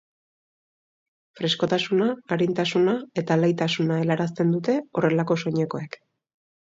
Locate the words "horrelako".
5.03-5.39